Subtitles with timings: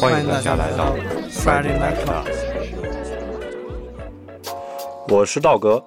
[0.00, 0.94] 欢迎大家来到
[1.28, 2.32] Friday Night Class。
[5.08, 5.84] 我是道哥，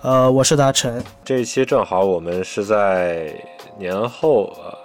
[0.00, 1.04] 呃，我是达成。
[1.22, 3.38] 这一期正好我们是在
[3.78, 4.78] 年后呃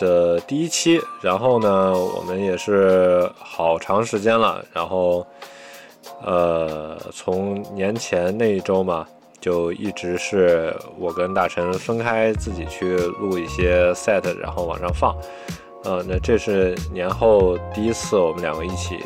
[0.00, 5.24] 的第一期，然后呢，我们也是好长时间了，然后
[6.24, 9.06] 呃，从年前那一周嘛，
[9.40, 15.14] 就一直是我跟大陈分开自己去录一些 set，然后往上放。
[15.84, 18.98] 呃，那这是年后第一次我们两个一起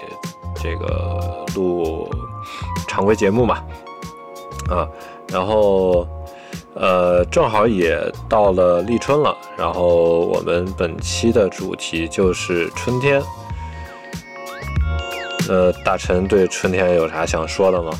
[0.60, 2.08] 这个录
[2.88, 3.62] 常规节目嘛，
[4.68, 4.88] 啊，
[5.28, 6.06] 然后
[6.74, 7.96] 呃，正好也
[8.28, 13.22] 到了立春了，然后我们本期的主题就是春天。
[15.48, 17.92] 呃，大陈对春天有啥想说的吗？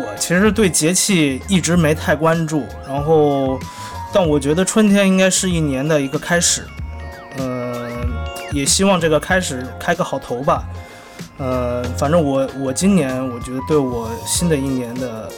[0.00, 3.58] 我其实对节气一直没太关注，然后，
[4.12, 6.66] 但我觉得春天应该是一年的一个开始。
[8.52, 10.64] 也希望这个开始开个好头吧，
[11.36, 15.30] 呃，反正我我今年我觉得对我新的一年的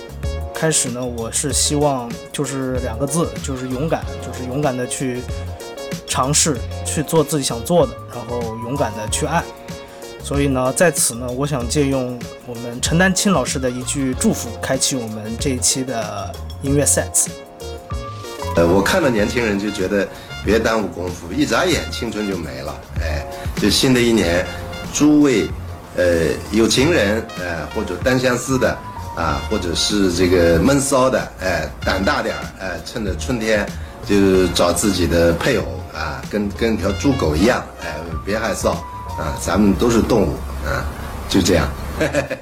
[0.54, 5.22] 开始呢，我是希望就是两个字，就是勇敢，就是勇敢的去
[6.06, 9.42] 尝试去做自己想做的，然后勇敢的去爱。
[10.22, 12.16] 所以呢，在此呢，我想借用
[12.46, 17.26] 我们陈丹青老师的一句祝福，开启我们这一期的音乐 set。
[18.54, 20.06] 呃，我看到年轻人就觉得。
[20.44, 22.74] 别耽误功夫，一眨眼青春就没了。
[23.00, 23.24] 哎，
[23.56, 24.44] 就新的一年，
[24.92, 25.48] 诸位，
[25.96, 28.76] 呃，有情人，呃，或者单相思的，
[29.16, 33.66] 啊，或者是这个闷骚的，哎，胆大点儿，哎，趁着春天
[34.06, 37.94] 就找自己的配偶，啊，跟跟条猪狗一样，哎，
[38.24, 38.70] 别害臊，
[39.18, 40.34] 啊，咱们都是动物，
[40.66, 40.84] 啊，
[41.28, 41.68] 就这样。
[41.98, 42.38] 嘿嘿嘿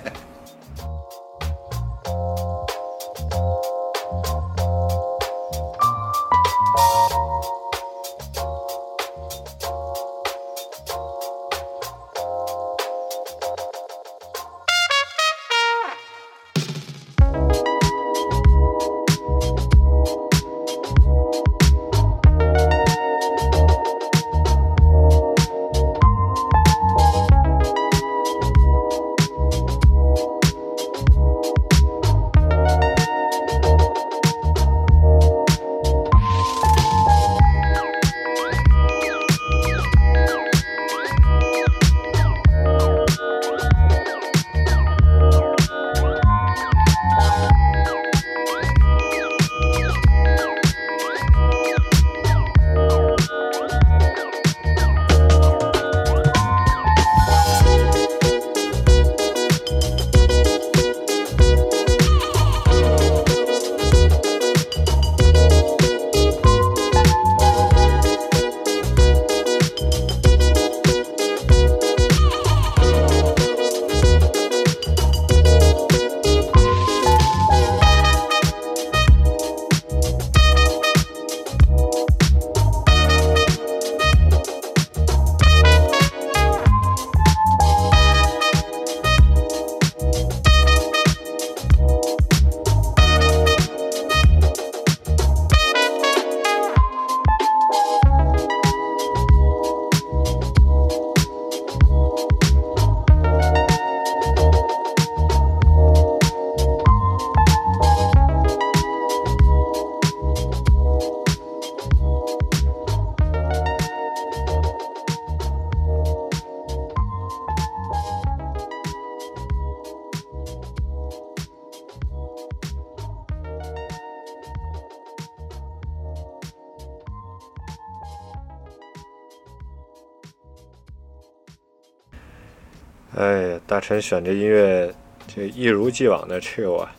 [133.89, 134.93] 哎，大陈选这音乐，
[135.35, 136.93] 这一如既往的 chill 啊！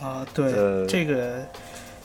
[0.00, 0.52] 啊，对，
[0.88, 1.40] 这个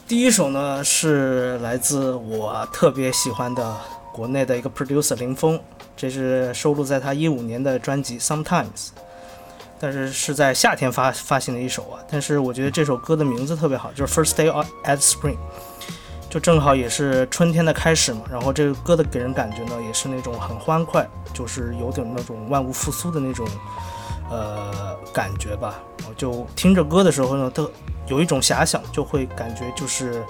[0.07, 3.75] 第一首呢是来自我特别喜欢的
[4.13, 5.59] 国内的一个 producer 林峰，
[5.95, 8.89] 这是收录在他一五年的专辑 Sometimes，
[9.79, 12.00] 但是是在夏天发发行的一首啊。
[12.07, 14.51] 但是我觉得这首歌的名字特别好，就是 First Day
[14.83, 15.38] at Spring。
[16.29, 23.47] 就正好也是春天的开始嘛，然后这个歌的给人感觉呢，也是那种很欢快，就是有点那种万物复苏的那种，
[24.29, 25.75] 呃，感觉吧。
[26.07, 27.69] 我就听着歌的时候呢，都
[28.07, 30.24] 有一种遐想，就会感觉就是，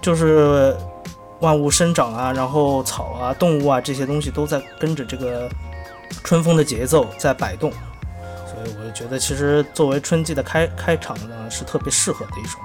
[0.00, 0.76] 就是
[1.40, 5.48] 万物生长啊，然后草啊、动物啊这些东西都在跟着这个
[6.22, 7.70] 春风的节奏在摆动，
[8.46, 12.58] 所以我就觉得其实作为春季的开开场呢，是特别适合的一首。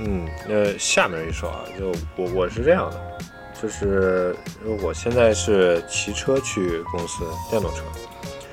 [0.00, 3.18] 嗯，那下面一首啊，就我我是这样的，
[3.60, 4.34] 就是
[4.82, 7.82] 我现在是骑车去公司，电动车。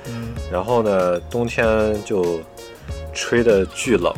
[0.06, 0.34] 嗯。
[0.50, 2.40] 然后呢，冬天就
[3.14, 4.12] 吹的巨冷，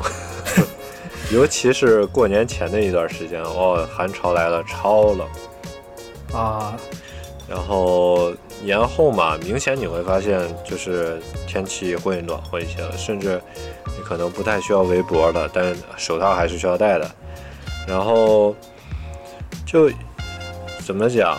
[1.32, 5.29] 尤其是过年前的一段时间，哦，寒潮来了，超冷。
[6.32, 6.76] 啊。
[7.49, 8.31] 然后
[8.62, 13.40] 年后嘛，明显你会发现，就是天气会暖和一些了，甚至
[13.87, 17.11] 你可能不太需要围脖了，但手套还是需要戴的。
[17.87, 18.55] 然后
[19.64, 19.90] 就
[20.88, 21.37] 怎么讲？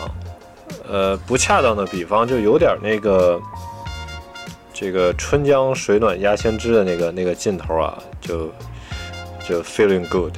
[0.88, 3.40] 呃，不恰当的比方，就有点那个
[4.72, 8.48] 这个春江水暖鸭先知的那个那个劲头啊，就
[9.44, 10.32] 就 feeling good。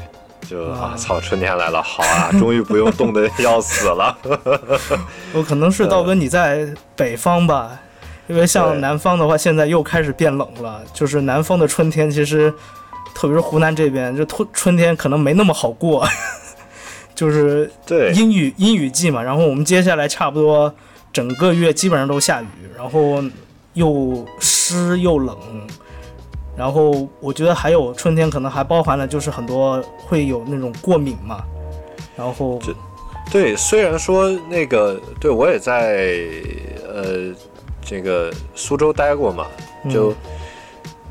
[0.48, 1.20] 就啊，操！
[1.20, 4.16] 春天来了，好啊，终于不用冻得要死了。
[5.34, 6.66] 我可能是道哥你在
[6.96, 7.78] 北方吧，
[8.28, 10.80] 因为像南方的话，现在又开始变冷了。
[10.94, 12.50] 就是南方的春天，其实
[13.14, 16.08] 特别是湖南这边，就春春天可能没那么好过。
[17.14, 18.12] 就是对。
[18.12, 20.74] 阴雨阴雨季嘛，然后我们接下来差不多
[21.12, 23.22] 整个月基本上都下雨，然后
[23.74, 25.36] 又湿又冷。
[26.54, 31.42] 然后我觉得还有春天可能还包含了就是很多会有那种过敏嘛，
[32.14, 32.74] 然后就
[33.30, 36.06] 对，虽然说那个对我也在
[36.86, 37.34] 呃
[37.80, 39.46] 这个苏州待过嘛，
[39.90, 40.14] 就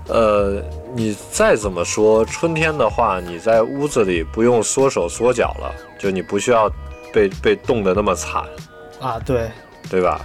[0.07, 0.61] 呃
[0.93, 6.69] 你再怎么说春天的话，你在屋子里不用缩手缩脚了，就你不需要
[7.13, 8.43] 被被冻得那么惨
[8.99, 9.51] 啊，对
[9.89, 10.19] 对吧？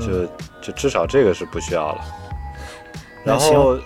[0.00, 0.26] 就
[0.60, 2.04] 就至少这个是不需要了，
[3.24, 3.78] 然后。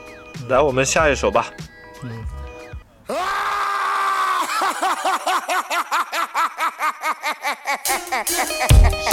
[0.50, 1.46] 来，我们下一首吧。
[2.02, 2.10] 嗯。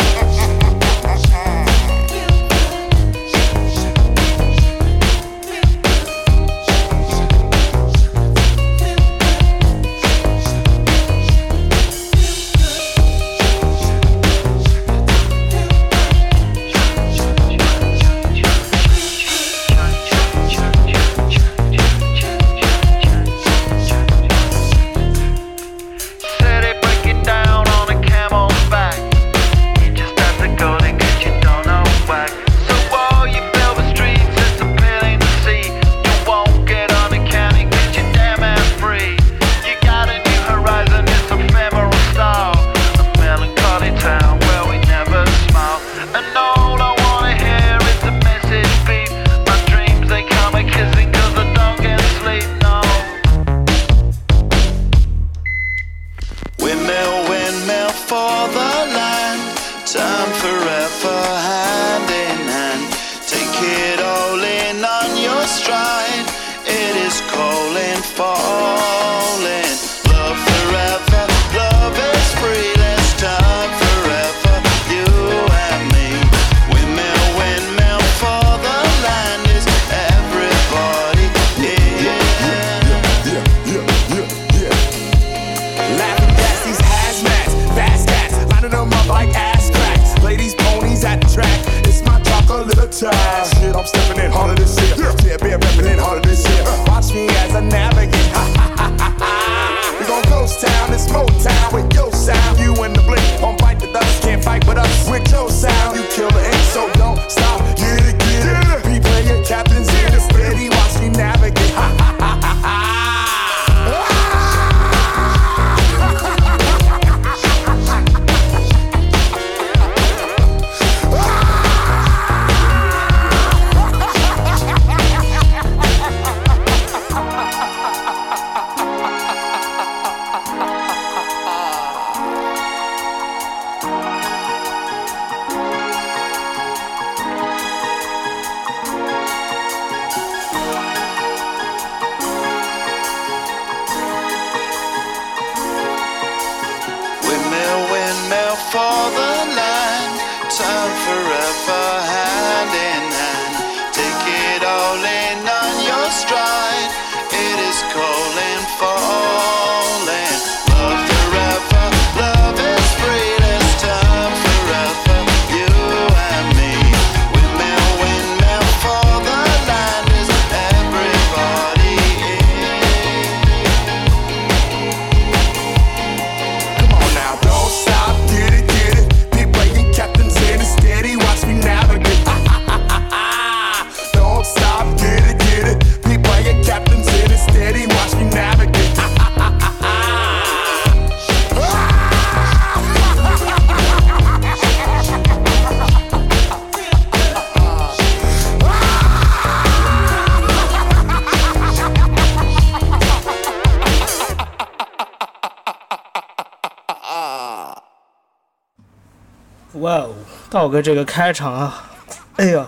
[210.63, 211.91] 哦，道哥这个开场啊，
[212.38, 212.65] 哎呀，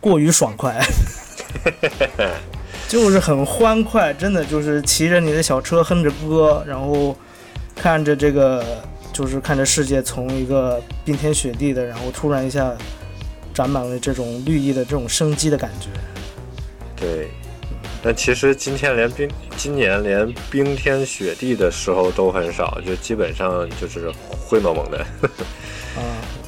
[0.00, 0.78] 过于爽快，
[2.88, 7.16] 就是很欢快，真的就是骑着你的小车哼着歌，然后
[7.74, 8.62] 看着这个，
[9.14, 12.70] 就是看着世界从一个冰天雪地的，然后突然一下
[13.54, 15.88] 长满了这种绿意的这种生机的感觉。
[16.96, 17.30] 对。
[18.02, 24.98] 但其实今天连冰，今年连冰天雪地的时候都很少，就基本上就是灰蒙蒙的。
[24.98, 25.34] 啊，我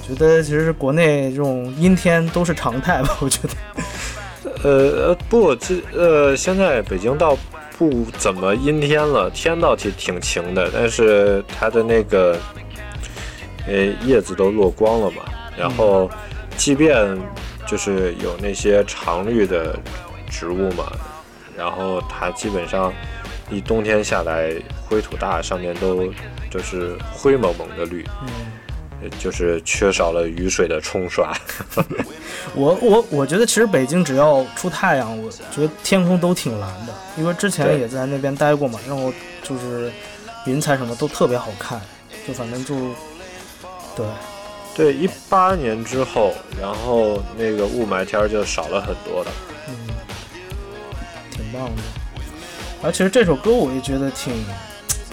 [0.07, 3.55] 觉得其实国内这种阴天都是常态吧， 我觉得。
[4.65, 7.37] 呃不，这呃现在北京倒
[7.79, 12.39] 不怎么阴天了，天倒挺挺晴的，但是它的那个
[13.67, 15.23] 呃叶子都落光了嘛，
[15.57, 16.11] 然后
[16.57, 17.19] 即便
[17.67, 19.79] 就是有那些常绿的
[20.29, 20.93] 植物嘛。
[21.57, 22.93] 然后它基本上
[23.51, 24.51] 一冬天下来，
[24.89, 26.13] 灰土大，上面都
[26.51, 28.29] 就是灰蒙蒙的绿，嗯，
[29.19, 31.33] 就是缺少了雨水的冲刷。
[32.55, 39.91] 我我我觉得其实北京只要出太阳，我觉得天空都挺蓝的，因为之前也在那边待过嘛，然后就是
[40.47, 41.81] 云彩什么都特别好看，
[42.27, 42.75] 就反正就
[43.97, 44.07] 对
[44.75, 49.31] 对，一八年之后，然后那个雾霾天就少了很多了。
[49.69, 49.75] 嗯，
[51.31, 51.53] 挺。
[51.53, 51.83] 棒的，
[52.83, 54.33] 而其实这首歌我也觉得挺，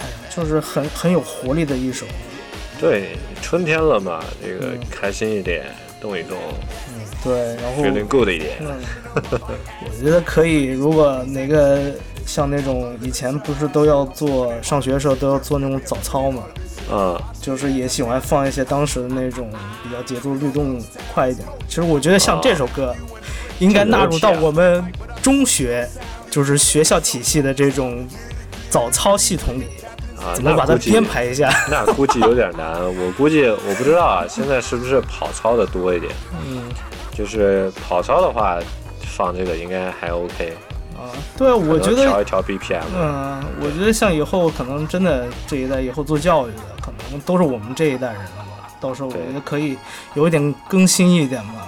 [0.00, 2.06] 哎呀，就是很很有活力的一首。
[2.80, 5.66] 对，春天了嘛，这个开心一点，
[6.00, 6.38] 动一动。
[6.88, 8.56] 嗯，对，然后 feeling good 一点。
[9.14, 11.92] 我觉得可以，如果哪个
[12.24, 16.44] 像那种以前不是都要做上学的时候都要做那种早操嘛，
[16.90, 19.50] 嗯，就是也喜欢放一些当时的那种
[19.82, 20.80] 比较节奏律动
[21.12, 21.46] 快一点。
[21.68, 22.96] 其实我觉得像这首歌，
[23.58, 24.82] 应该纳入到我们
[25.22, 25.88] 中学。
[26.30, 28.06] 就是学校体系的这种
[28.68, 29.64] 早操系统里，
[30.24, 31.50] 啊，怎么把它编排一下？
[31.70, 32.74] 那估计有点难。
[32.82, 36.12] 我估计我不知道啊，现在是不是跑操的多一点？
[36.46, 36.62] 嗯，
[37.12, 38.58] 就是跑操的话，
[39.16, 40.56] 放这个应该还 OK。
[40.96, 42.82] 啊，对，我觉得调一调 BPM。
[42.94, 48.68] 嗯，我觉得像以后可能真的这一代以后做教育的，可能都是我们这一代人了吧？
[48.80, 49.78] 到时候我觉得可以
[50.14, 51.66] 有一点更新一点吧。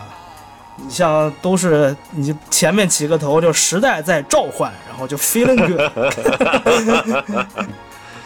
[0.76, 5.80] 你像都是你前面起个头就时代在召唤，然后就 feeling good，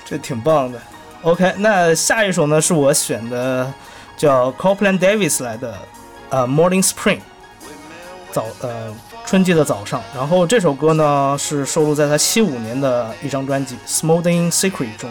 [0.06, 0.80] 这挺棒的。
[1.22, 3.70] OK，那下一首呢是我选的，
[4.16, 5.76] 叫 Copeland Davis 来的，
[6.30, 7.18] 呃，Morning Spring，
[8.30, 8.94] 早呃
[9.26, 10.00] 春季的早上。
[10.14, 15.10] 然后这首歌呢是收录在他七五年的一张专辑《Smoldering Secret》中。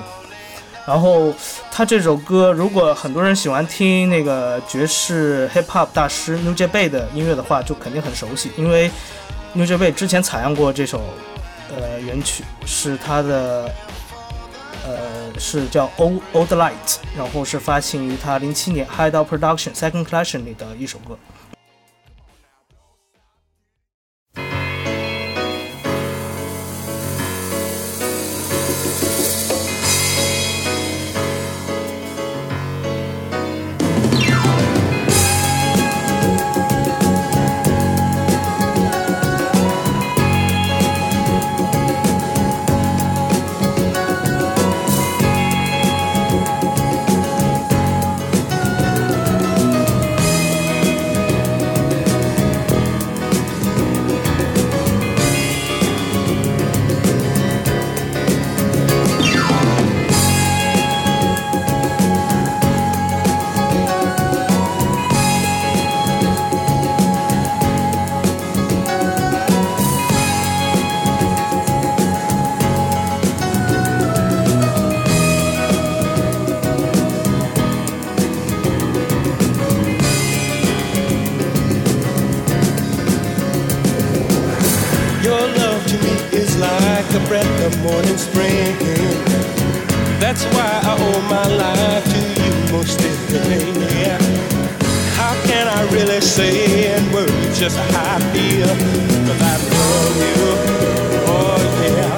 [0.87, 1.33] 然后
[1.71, 8.91] 他这首歌，如果很多人喜欢听那个爵士 hip hop 大师 New J Bay 的音乐的话，就肯定很熟悉，因为
[9.53, 11.01] New J Bay 之前采样过这首，
[11.75, 13.73] 呃，原曲是他的，
[14.85, 21.17] 呃，是叫 Old Old Light，然后是发行于他零七年 Hideout Production Second Collection 里的一首歌。
[96.35, 98.67] saying words, just how I feel.
[98.67, 100.43] Cause I love you,
[101.31, 102.15] oh yeah.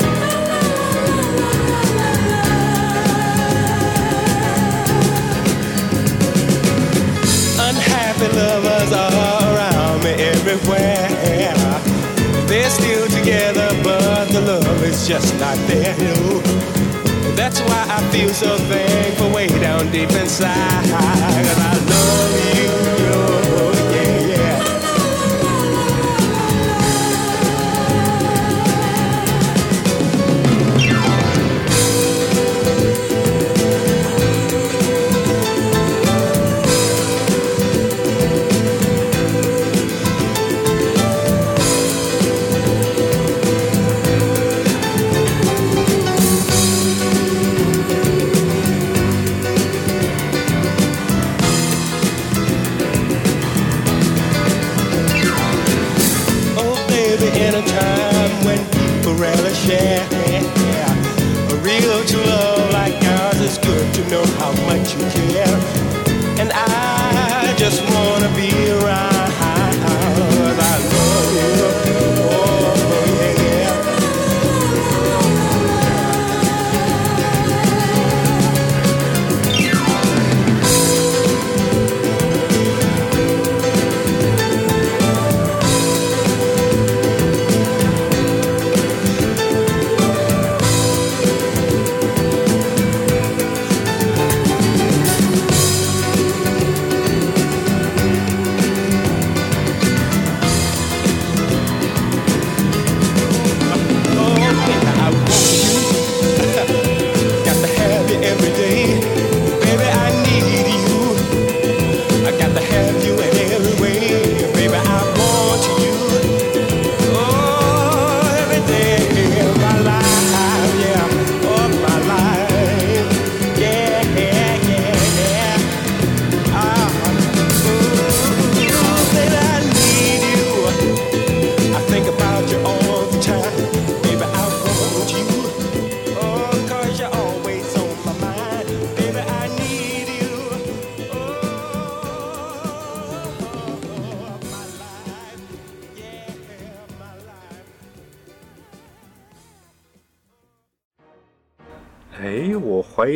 [7.70, 11.08] Unhappy lovers are around me everywhere.
[12.48, 15.96] They're still together, but the love is just not there.
[16.00, 16.42] No.
[17.36, 20.90] That's why I feel so thankful way down deep inside.
[20.90, 22.58] Cause I love
[23.44, 23.47] you.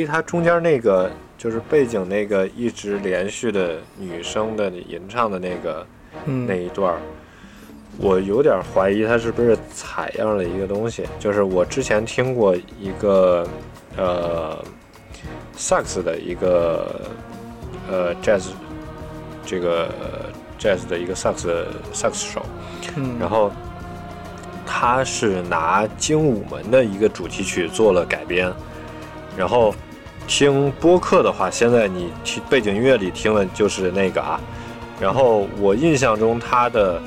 [0.06, 5.86] 他中间那个就是背景那个一直连续的女生的吟唱的那个、
[6.26, 6.46] 嗯。
[6.46, 7.00] 那一段儿，
[7.98, 11.06] 我有点怀疑他是不是采样了一个东西。
[11.20, 13.48] 就是我之前听过一个
[13.98, 14.64] 呃
[15.56, 17.02] 萨克斯的一个
[17.90, 18.50] 呃 jazz
[19.46, 19.90] 这个
[20.60, 22.46] jazz 的一个萨克斯萨克斯手，
[22.96, 23.52] 嗯，然后
[24.66, 28.52] 他是拿《精武门》的一个主题曲做了改编，
[29.36, 29.74] 然后
[30.32, 34.40] 听播客的话，现在你听背景音乐里听的就是那个啊，
[34.98, 37.02] 然后我印象中他的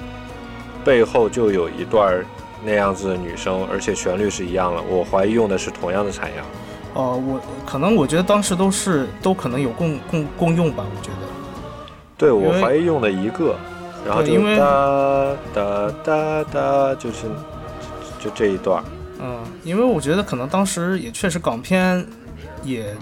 [0.84, 2.22] 背后就有一段
[2.62, 6.44] 那样子的女生，而且旋律是一样的，我怀疑用的是同样的采样。
[6.92, 11.26] 哦，我可能我觉得当时都是都可能有共共共用吧，我觉得。
[12.18, 13.56] 对，我怀疑用的一个，
[14.06, 17.22] 然后就哒哒哒哒，就是
[18.20, 18.84] 就就这一段。
[19.18, 22.06] 嗯，因为我觉得可能当时也确实港片
[22.62, 22.94] 也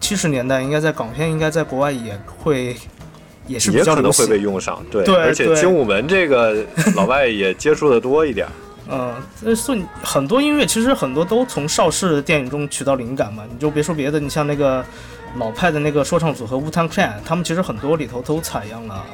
[0.00, 2.76] 七十年代应该在港片应该在国外也会
[3.46, 4.38] 也是可能会被。
[4.38, 8.46] 用上，对，对而且精武门这个老外也接触的多一点，
[8.88, 13.42] 嗯，那所以很多音乐其实很多都从邵氏的电影中取到灵感嘛。
[13.50, 14.84] 你就别说别的，你像那个
[15.36, 19.04] 老派的那个说唱组合 Wu-Tang Clan，他们其实很多里头都采样了，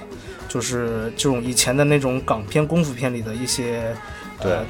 [0.47, 3.95] 就是这种以前的那种港片功夫片里的一些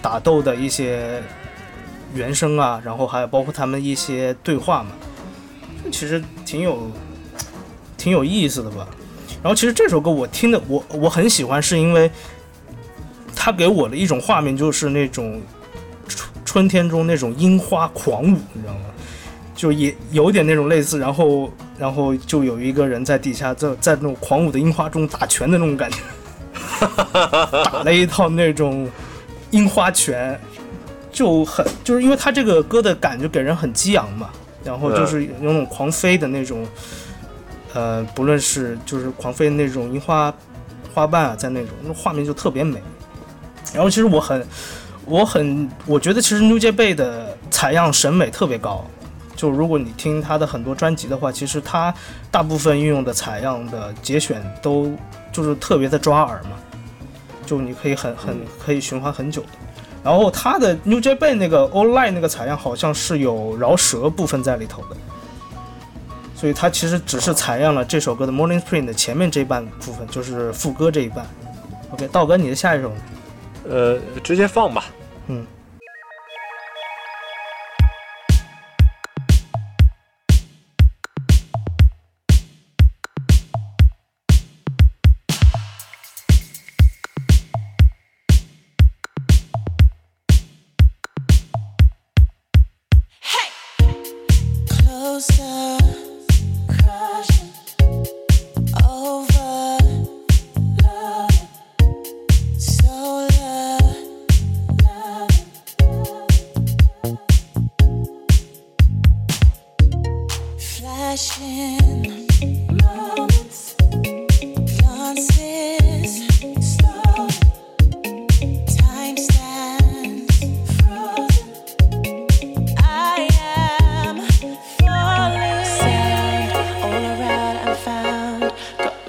[0.00, 1.22] 打斗的一些
[2.14, 4.90] 原声啊，然后还有包括他们一些对话嘛，
[5.94, 6.90] 其实挺有
[7.96, 8.86] 挺有意思的吧。
[9.42, 12.10] 然后其实这首歌我听的我我很喜欢，是因为
[13.34, 15.40] 它给我的一种画面就是那种
[16.08, 18.80] 春春天中那种樱花狂舞，你知道吗？
[19.54, 25.98] 就也有点那种类似，然后然后就有一个人在底下在在那种狂舞的樱花中打拳的那种感觉，
[27.70, 28.90] 打了一套那种
[29.52, 30.38] 樱花拳，
[31.12, 34.30] 就很就是因为他这个歌的感觉给人很激昂嘛，
[34.64, 36.66] 然后就是有那种狂飞的那种，
[37.74, 40.32] 呃，不论是就是狂飞的那种樱花
[40.94, 42.82] 花瓣啊，在那种那画面就特别美。
[43.72, 44.46] 然后其实我很
[45.04, 48.84] 我很我觉得其实 New J 贝的采样审美特别高。
[49.36, 51.92] 就如果你听他的很多专辑的话，其实他
[52.30, 54.96] 大部分运用的采样的节选都
[55.32, 56.50] 就是特别的抓耳嘛，
[57.44, 59.48] 就你可以很很可以循环很久的。
[60.04, 64.96] 然后它的 New J 贝那个 Online 那个采样好像是有饶舌部分在里头的，
[66.36, 71.26] 所以它其实只是采样了这首歌的 Morning Spring 的前面这一半部分，就是副歌这一半。
[71.90, 72.92] OK，道哥，你的下一首？
[73.66, 74.84] 呃，直接放吧。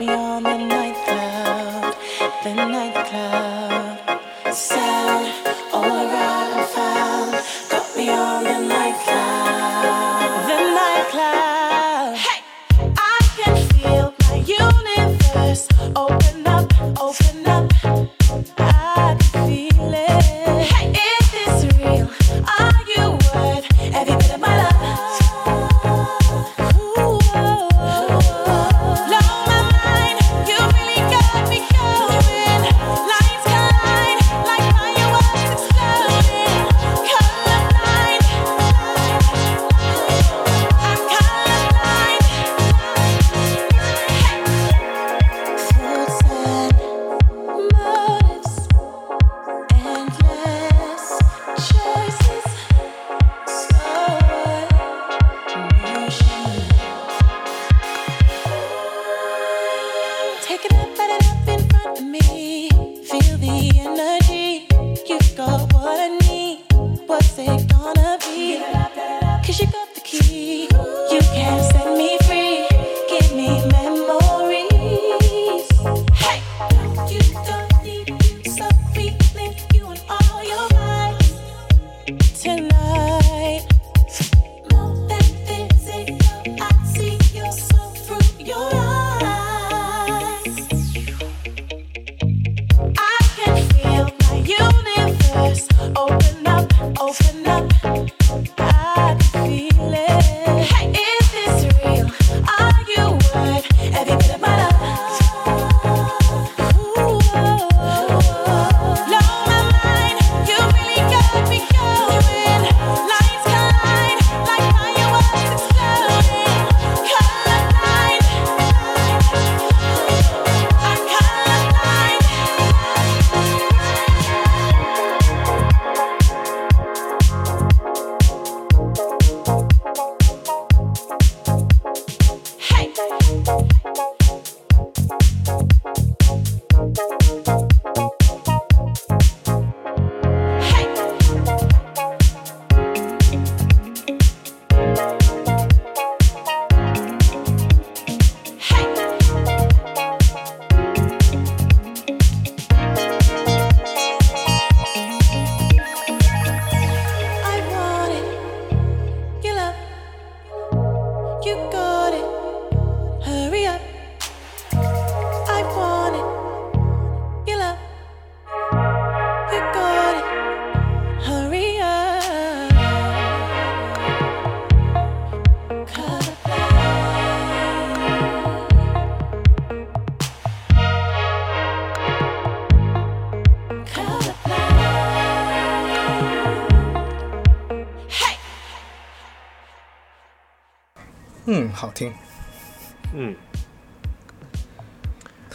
[0.05, 0.74] beyond the night.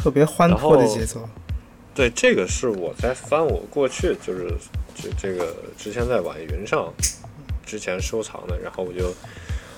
[0.00, 1.28] 特别欢脱的节奏。
[1.94, 4.50] 对，这个是我在翻我过去就是
[4.94, 6.90] 这这个之前在网易云上
[7.66, 9.12] 之前收藏的，然后我就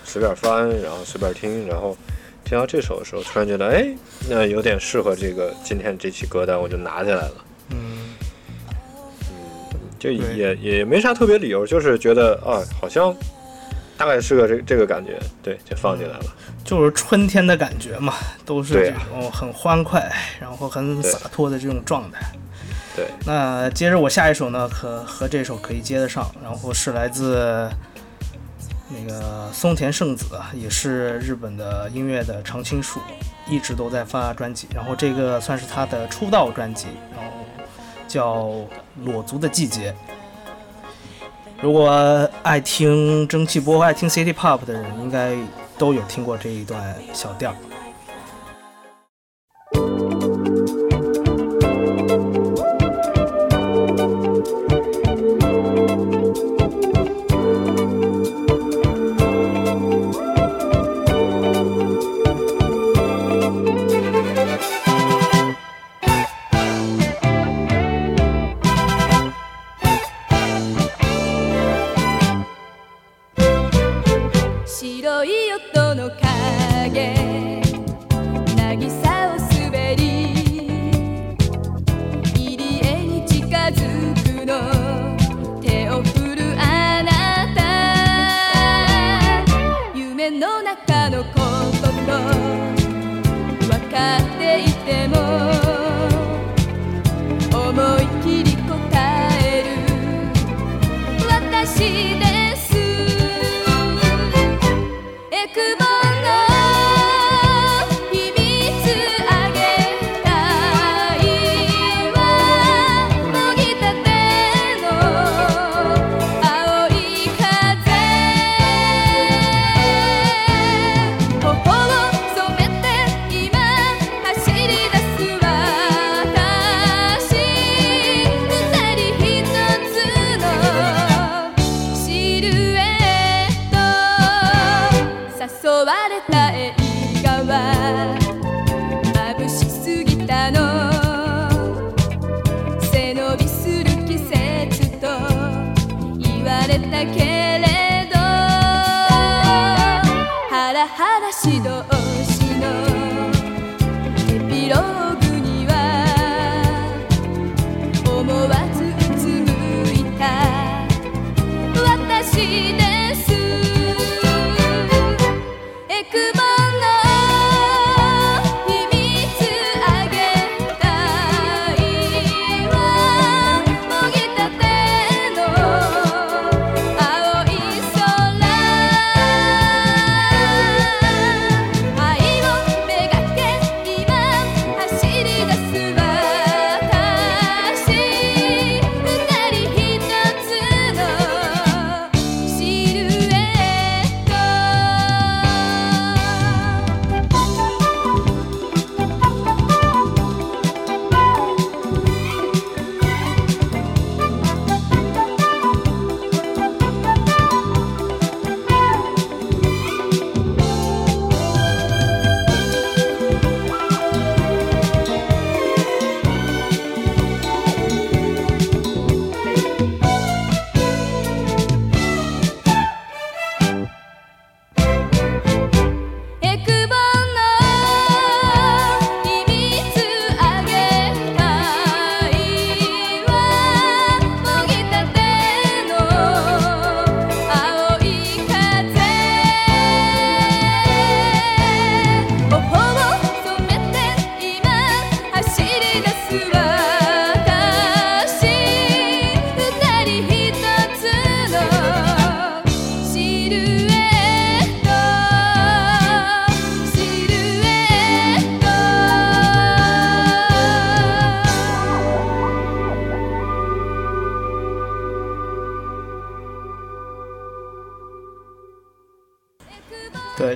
[0.04, 1.96] 随便翻，然后随便听，然后
[2.44, 3.92] 听到这首的时候，突然觉得哎，
[4.28, 7.44] 那有点适合这个今天这期歌单，我就拿下来了。
[7.70, 8.14] 嗯，
[9.98, 13.12] 就也也没啥特别理由，就是觉得啊，好像
[13.96, 16.24] 大概是个这这个感觉，对，就放进来了。
[16.64, 22.20] 就是春天的感觉嘛，都是这种很欢快，然后很洒脱的这种状态。
[22.94, 27.68] 对，那接着我下一首呢，可和这首可以接得上，然后是来自
[28.88, 33.00] 那个松田圣子，啊也是日本的音乐的常青树，
[33.48, 37.32] 一直都在发专辑，然后这个算是他的出道专辑，然后
[38.06, 38.44] 叫
[39.04, 39.92] 《裸足的季节》。
[41.62, 45.32] 如果爱听蒸汽波、爱听 City Pop 的人，应该
[45.78, 47.54] 都有听过这一段小调。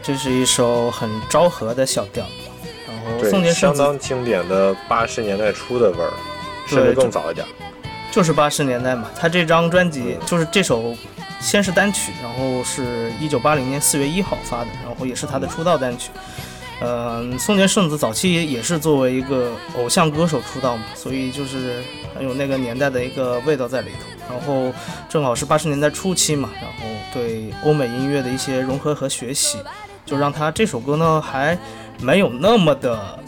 [0.07, 2.25] 这是一首很昭和的小调，
[2.87, 6.12] 然后宋对，田相当经典的八十年代初的味儿，
[6.69, 7.45] 甚至更早一点。
[8.12, 10.95] 就是八十年代嘛，他这张专辑就是这首，
[11.40, 16.11] 先是单曲，然后是一九八零年四月一号发的，然后也是他的出道单曲。
[16.83, 21.83] 嗯、松田圣子早期也是作为一个偶像歌手出道嘛，所以就是
[22.14, 24.33] 很有那个年代的一个味道在里头。
[24.33, 24.73] 然后
[25.09, 29.59] 正好是八十年代初期嘛，然后对欧美音乐的一些融合和学习，
[30.07, 31.59] 就让他这首歌呢还
[32.01, 33.19] 没有那么的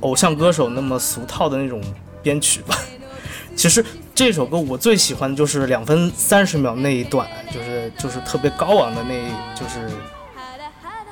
[0.00, 1.82] 偶像歌手那么俗套的那种
[2.22, 2.78] 编曲吧。
[3.56, 9.14] 其实这首歌我最喜欢的就是两分三十秒那一段，就是就是特别高昂的那，
[9.54, 9.90] 就是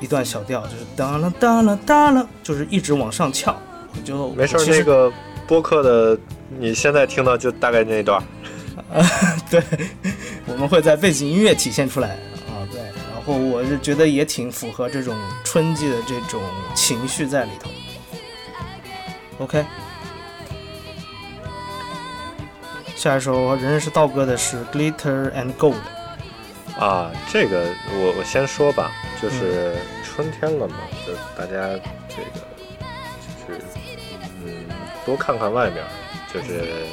[0.01, 3.55] 一段小调，就是当了当了当了，就是一直往上翘。
[3.93, 5.13] 我就没事那个
[5.47, 6.19] 播客的
[6.59, 8.23] 你现在听到就大概那一段
[8.93, 9.05] 啊。
[9.51, 9.63] 对，
[10.47, 12.17] 我们会在背景音乐体现出来
[13.31, 16.43] 后我是觉得也挺符合这种春季的这种
[16.75, 17.71] 情绪在里头。
[19.39, 19.65] OK，
[22.97, 25.75] 下一首仍然是道哥的是《Glitter and Gold》。
[26.83, 28.91] 啊，这个我我先说吧，
[29.21, 30.75] 就是嗯春天了嘛，
[31.07, 31.69] 就大家
[32.09, 32.41] 这个
[33.47, 33.61] 就是
[34.45, 34.65] 嗯
[35.05, 35.85] 多看看外面，
[36.33, 36.87] 就是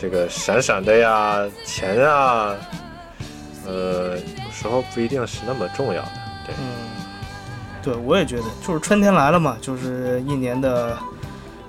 [0.00, 2.54] 这个闪闪的呀，钱呀，
[3.66, 6.12] 呃，有时候不一定是那么重要的。
[6.46, 6.64] 对，嗯，
[7.82, 10.98] 对，我也觉得，就是春天来了嘛，就是一年的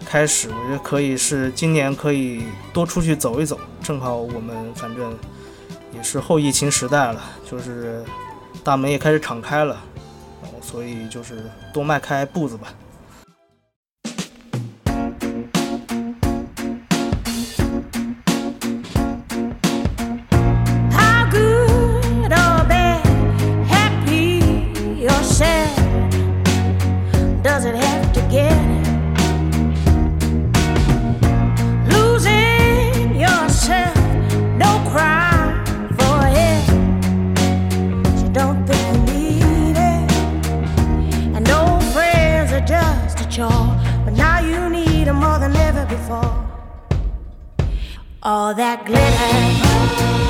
[0.05, 5.17] 开始，我觉得可以是今年可以多出去走一走，正好我们反正
[5.93, 8.03] 也是后疫情时代了，就是
[8.63, 9.77] 大门也开始敞开了，
[10.43, 12.67] 然后所以就是多迈开步子吧。
[43.37, 46.31] But now you need 'em more than ever before.
[48.23, 50.24] All that glitter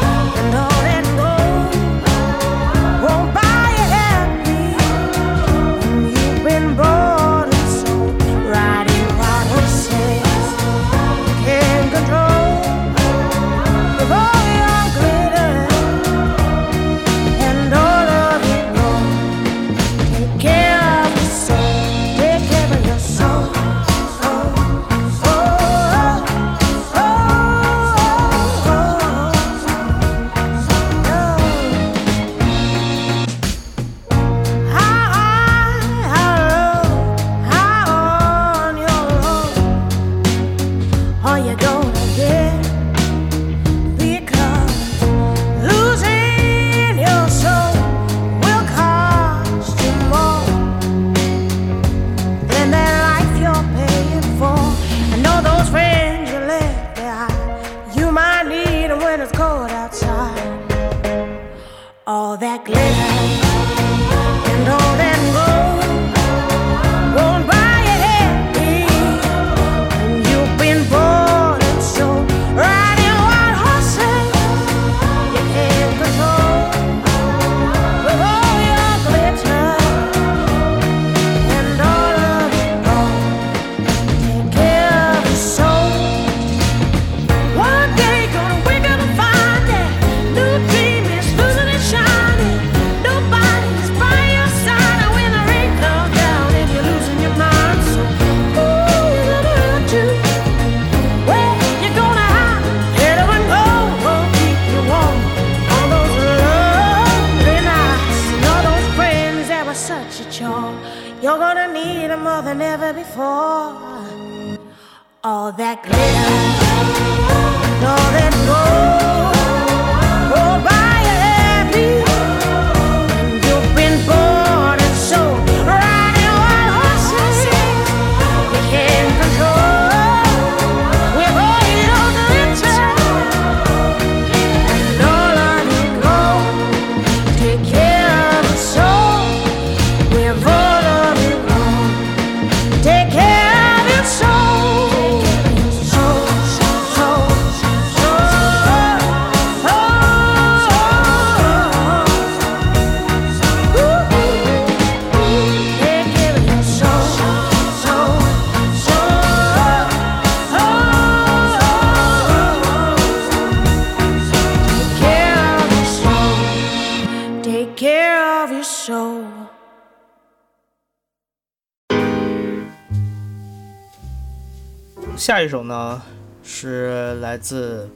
[175.26, 176.04] 下一首呢
[176.44, 177.90] 是来自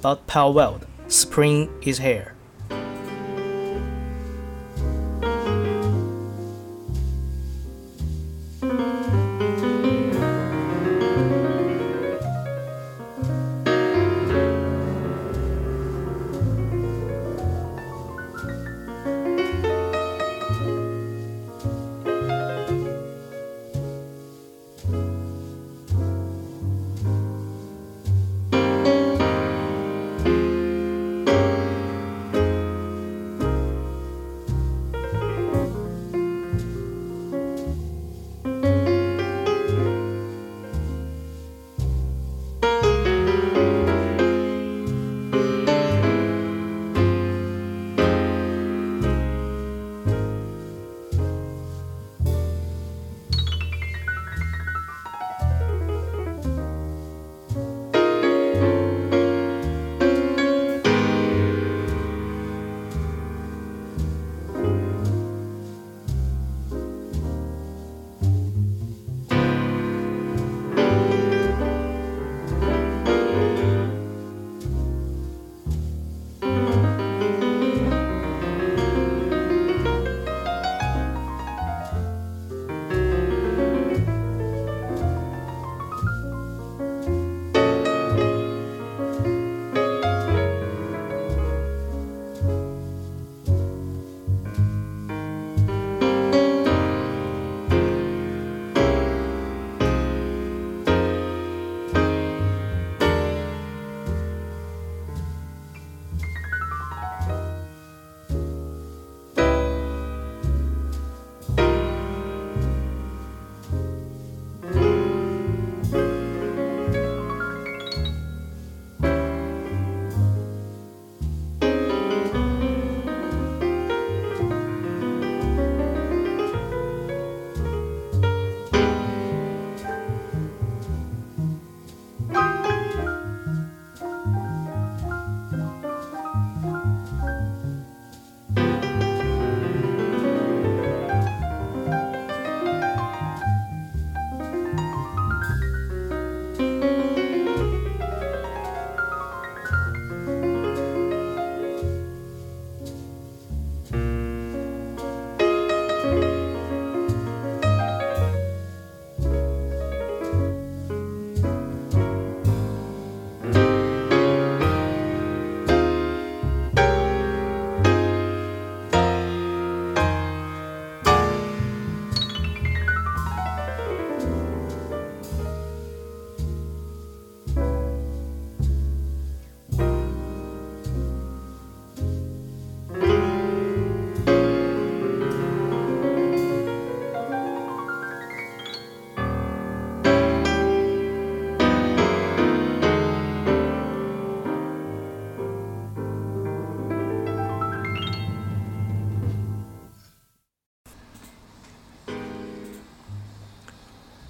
[0.00, 2.22] Bud Powell 的《Spring Is Here》。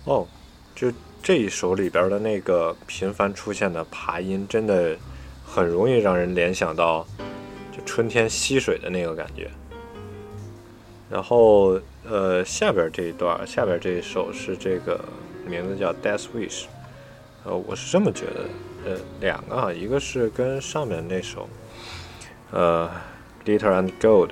[0.04, 0.26] 哦，
[0.74, 0.92] 就
[1.22, 4.94] 这一首里边的那个频繁出现的爬音，真的
[5.46, 7.06] 很容易让人联想到
[7.72, 9.50] 就春天溪水的那个感觉。
[11.08, 15.02] 然后呃，下边这一段，下边这一首是这个
[15.46, 16.62] 名字叫《Death Wish》，
[17.44, 21.48] 呃，我是这么觉得，呃，两个啊，一个是跟上面那首
[22.50, 22.90] 呃
[23.48, 24.28] 《Glitter and Gold》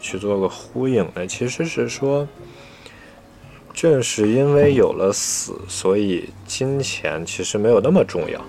[0.00, 2.28] 去做个呼应的，其实是说。
[3.84, 8.40] 正是因为有了死，所以金钱其实没有那么重要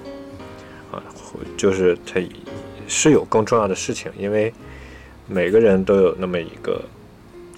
[0.94, 1.04] 啊，
[1.58, 2.22] 就是它
[2.88, 4.54] 是有更重要的事情，因为
[5.28, 6.82] 每个人都有那么一个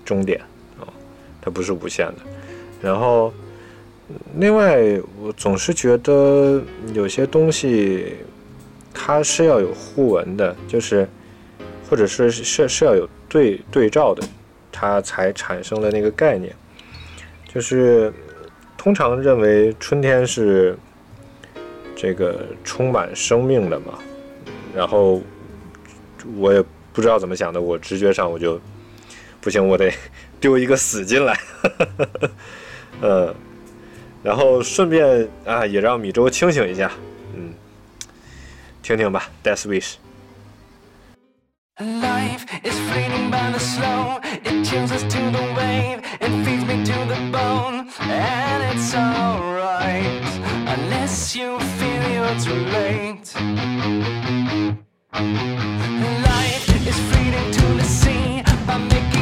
[0.04, 0.42] 终点
[0.80, 0.90] 啊，
[1.40, 2.16] 它不是无限的。
[2.82, 3.32] 然后，
[4.38, 6.60] 另外我总是觉得
[6.96, 8.16] 有些东西
[8.92, 11.08] 它是要有互文的，就是
[11.88, 14.28] 或者是是是要有对对照的，
[14.72, 16.56] 它才产生了那个概念。
[17.48, 18.14] 就是
[18.78, 20.78] 通常认为春天是
[21.96, 23.98] 这个充满生命的嘛，
[24.76, 25.22] 然后
[26.38, 28.60] 我也不知道怎么想的，我直觉上我就
[29.42, 29.92] 不行，我得
[30.40, 31.40] 丢一个死进来，
[33.02, 33.34] 嗯，
[34.24, 36.92] 然后顺便啊也让米粥清醒一下，
[37.36, 37.54] 嗯，
[38.84, 39.96] 听听吧，Death Wish。
[41.80, 44.20] Life is fleeting by the slow.
[44.24, 46.00] It chills us to the wave.
[46.20, 47.88] It feeds me to the bone.
[48.00, 50.26] And it's alright.
[50.76, 53.32] Unless you feel you're too late.
[56.24, 58.42] Life is fleeting to the sea.
[58.66, 59.17] By making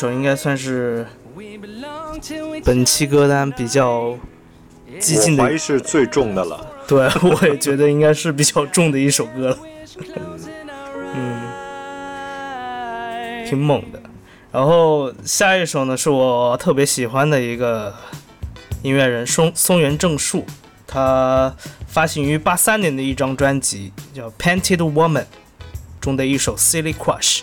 [0.00, 1.06] 首应该算是
[2.64, 4.16] 本期歌单比较
[4.98, 6.66] 激进的，怀疑是最重的了。
[6.88, 9.58] 对， 我也觉得应该是比较重的一首歌了。
[11.14, 11.42] 嗯，
[13.46, 14.00] 挺猛的。
[14.50, 17.94] 然后下一首呢，是我特别喜欢的一个
[18.82, 20.46] 音乐人松松原正树，
[20.86, 21.54] 他
[21.86, 25.24] 发行于八三年的一张专辑叫《Painted Woman》
[26.00, 27.40] 中的一首《Silly Crush》。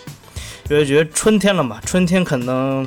[0.70, 2.86] 因为觉得春天了嘛，春天可能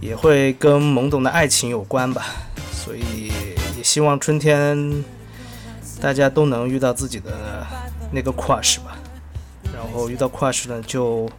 [0.00, 2.26] 也会跟懵懂的爱情有关吧，
[2.72, 3.32] 所以
[3.76, 5.04] 也希望春天
[6.00, 7.64] 大家都能遇到自己的
[8.10, 8.96] 那个 crush 吧。
[9.72, 11.30] 然后遇到 crush 呢，就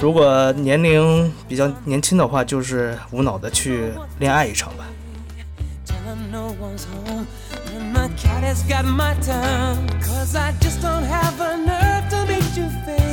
[0.00, 4.86] 如果年龄比较年轻的话，就是无脑的去恋爱一场吧。
[8.16, 9.14] Cat has got my
[10.02, 13.11] cause I just don't have a nerve to be too fat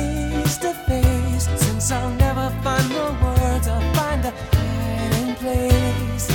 [0.60, 1.48] to face.
[1.56, 6.28] Since I'll never find the words, I'll find a hiding place.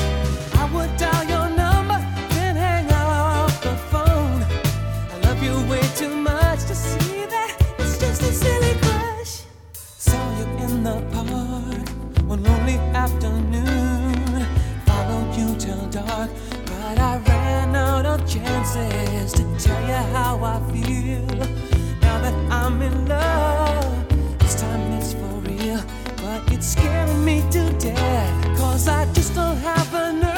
[0.55, 1.99] I would dial your number,
[2.30, 4.41] then hang up the phone.
[5.13, 9.43] I love you way too much to see that it's just a silly crush.
[9.73, 11.88] Saw you in the park
[12.28, 14.45] one lonely afternoon.
[14.86, 16.30] Followed you till dark,
[16.65, 21.28] but I ran out of chances to tell you how I feel.
[22.01, 24.05] Now that I'm in love,
[26.52, 30.35] it's scaring me to death, cause I just don't have the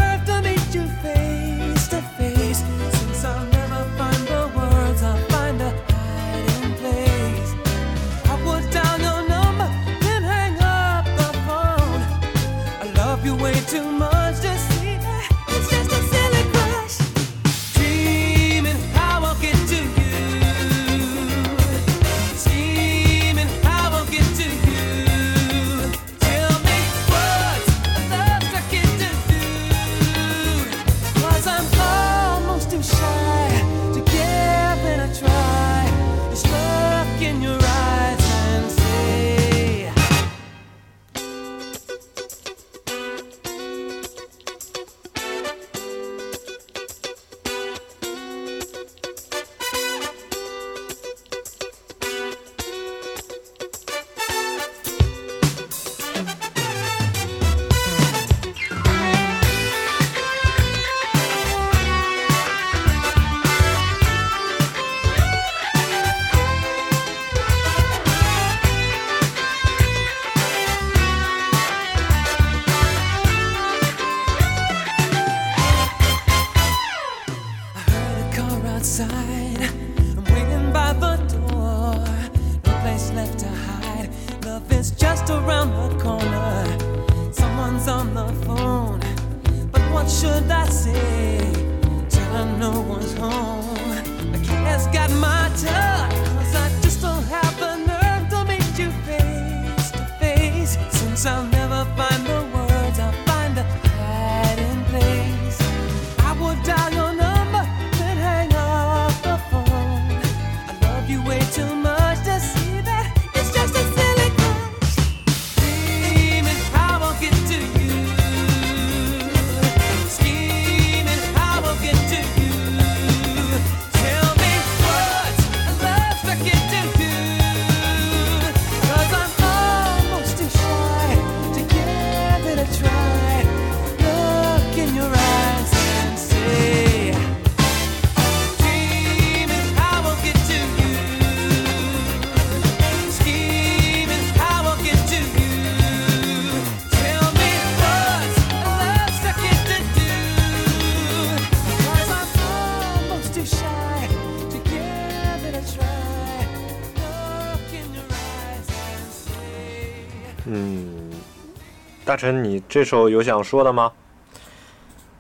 [162.18, 163.92] 大陈，你这首有想说的吗？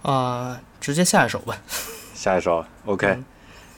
[0.01, 1.55] 啊、直接下一首吧。
[2.15, 3.05] 下一首，OK。
[3.05, 3.25] 嗯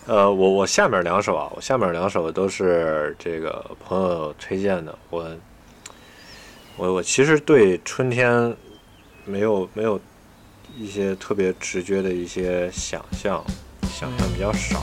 [0.05, 4.97] 呃，我我下面两首啊，我下面两首都是这个朋友推荐的。
[5.09, 5.29] 我
[6.77, 8.55] 我我其实对春天
[9.25, 9.99] 没有没有
[10.77, 13.43] 一些特别直觉的一些想象，
[13.91, 14.81] 想象比较少。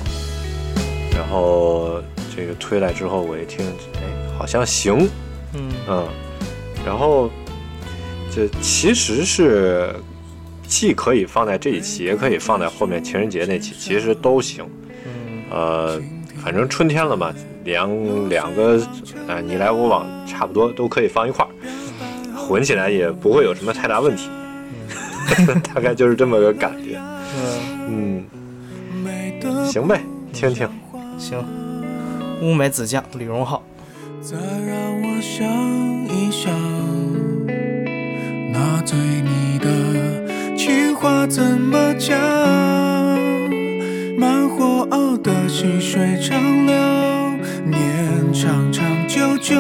[1.15, 2.03] 然后
[2.37, 5.09] 这个推来之后，我一听，哎，好像行，
[5.55, 6.07] 嗯嗯，
[6.85, 7.31] 然后
[8.37, 9.95] 这其实是
[10.69, 14.63] 既可以放在这一期，也可以放在后面情人节那期，其实都行。
[15.07, 15.99] 嗯呃，
[16.45, 17.33] 反正春天了嘛，
[17.65, 18.79] 两两个，
[19.27, 21.49] 呃，你来我往，差不多都可以放一块儿，
[22.37, 24.29] 混起来也不会有什么太大问题。
[25.75, 27.01] 大概就是这么个感觉。
[27.89, 28.23] 嗯，
[29.41, 30.03] 嗯，行呗，
[30.35, 30.69] 听听。
[31.17, 31.43] 行。
[32.43, 33.63] 乌梅子酱，李荣浩。
[34.21, 35.49] 再让我想
[36.09, 36.53] 一想，
[41.29, 42.17] 怎么讲？
[44.17, 46.75] 慢火熬的细水长流，
[47.65, 49.55] 念长长久久，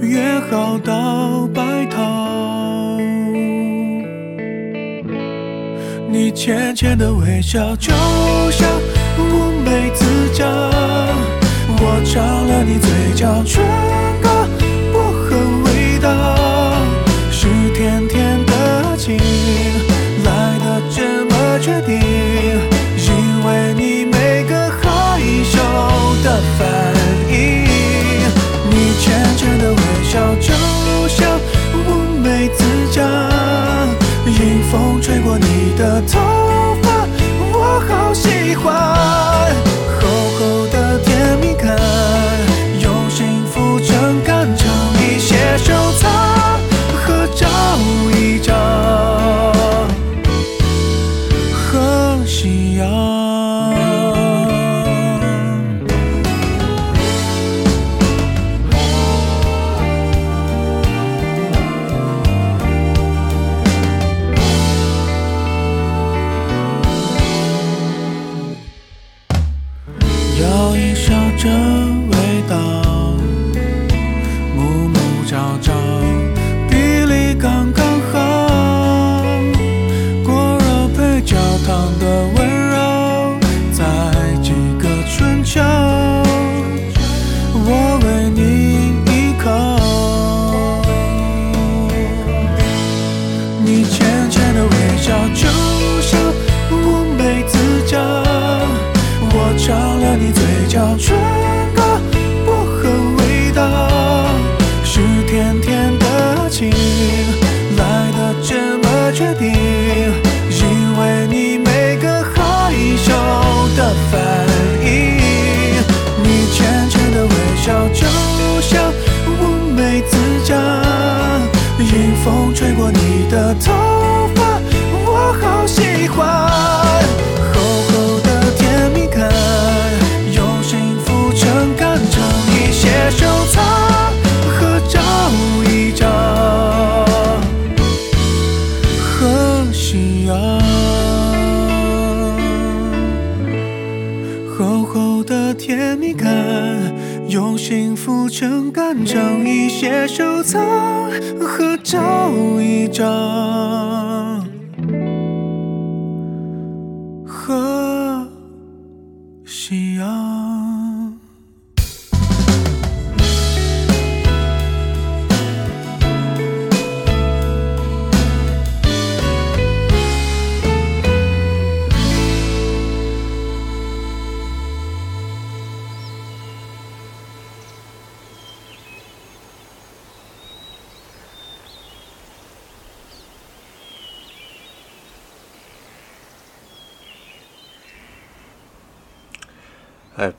[0.00, 3.00] 约好到白头。
[6.10, 7.90] 你浅浅的微笑，就
[8.50, 8.68] 像
[9.18, 10.04] 乌梅子
[10.34, 10.46] 酱。
[11.82, 13.64] 我尝了你嘴角唇
[14.22, 14.29] 膏
[21.60, 22.00] 决定，
[22.96, 25.58] 因为你每个害羞
[26.24, 26.66] 的反
[27.28, 27.66] 应，
[28.70, 30.54] 你浅浅的微笑就
[31.06, 31.38] 像
[31.74, 33.04] 乌梅子酱，
[34.24, 36.18] 迎风吹过你的头
[36.82, 37.06] 发，
[37.52, 39.69] 我好喜欢。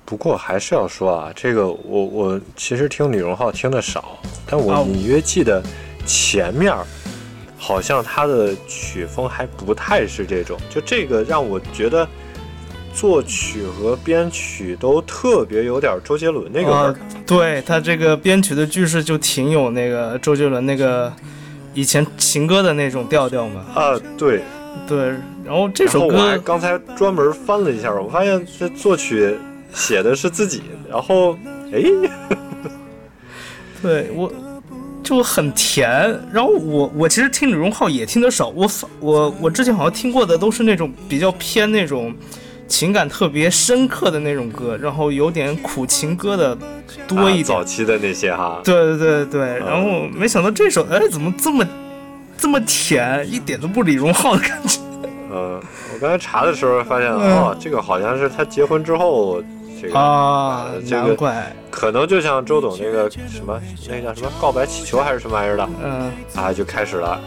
[0.06, 5.64] 不过还是要说啊，这个我我其实听李荣浩听的少，但我啊隐约记得
[6.06, 6.86] 前面儿
[7.58, 12.08] 好像他的曲风还不太是这种，就这个让我觉得
[12.93, 16.95] 作曲和编曲都特别有点周杰伦那个味儿啊。，
[17.26, 21.14] 对他这个编曲的句式就挺有那个周杰伦那个
[21.74, 23.66] 以前情歌的那种调调嘛。
[23.74, 24.41] 啊，对。
[24.88, 25.10] 对，
[25.45, 29.38] 然后这首歌我还刚才专门翻了一下，我发现这作曲
[29.74, 31.38] 写的是自己，然后
[31.74, 31.84] 哎，
[33.82, 34.32] 对我
[35.03, 35.89] 就很甜。
[36.32, 42.13] 然后我我其实听李荣浩也听得少，我反我我之前好像听过的都是那种比较偏那种
[42.67, 46.57] 情感特别深刻的那种歌，然后有点苦情歌的
[47.07, 47.57] 多一点。
[47.57, 51.65] 啊早期的那些哈，对对对对，然后没想到这首哎怎么这么
[52.38, 54.80] 这么甜，一点都不李荣浩的感觉。
[55.34, 55.59] 嗯，
[55.93, 59.41] 我刚才查的时候发现，嗯哦，这个好像是他结婚之后，
[59.82, 63.60] 这个啊难怪，可能就像周董那个什么，
[63.90, 67.20] 那个叫什么告白气球还是什么玩意儿的嗯，啊，就开始了。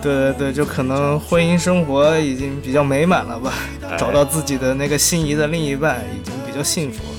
[0.00, 3.52] 对对对，就可能婚姻生活已经比较美满了吧，
[3.82, 7.10] 哎找到自己的那个心仪的另一半，已经比较幸福了。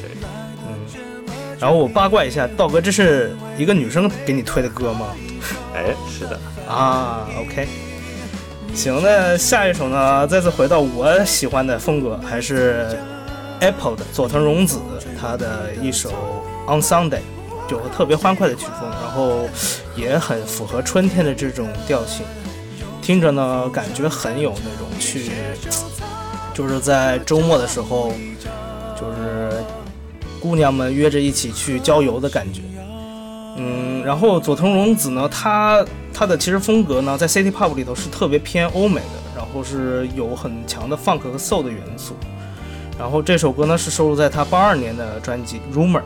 [0.00, 0.10] 对，
[0.62, 0.78] 嗯。
[1.58, 5.08] 然后我八卦一下，道哥，这是一个女生给你推的歌吗？
[5.74, 7.66] 哎，是的，啊《，OK，
[8.72, 10.26] 行，那下一首呢？
[10.26, 12.96] 再次回到我喜欢的风格，还是
[13.64, 14.78] Apple 的佐藤荣子
[15.18, 16.10] 她的一首
[16.70, 17.20] 《On Sunday》，
[17.66, 19.48] 就特别欢快的曲风，然后
[19.96, 22.26] 也很符合春天的这种调性，
[23.00, 25.30] 听着呢感觉很有那种去，
[26.52, 28.12] 就是在周末的时候，
[29.00, 29.64] 就是
[30.40, 32.60] 姑娘们约着一起去郊游的感觉。
[33.56, 42.14] 嗯，然后佐藤荣子呢，她她的其实风格呢，在 City Pop 里头是特别偏欧美的，然后是有很强的 funk 和 soul 的元素。
[42.98, 46.00] 然后这首歌呢是收录在他八二年的专辑《Rumor》。